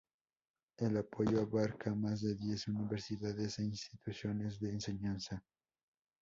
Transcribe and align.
El 0.79 0.97
apoyo 0.97 1.41
abarca 1.43 1.91
a 1.91 1.95
más 1.95 2.21
de 2.21 2.33
diez 2.33 2.67
universidades 2.67 3.59
e 3.59 3.65
instituciones 3.65 4.59
de 4.59 4.71
enseñanza. 4.71 5.43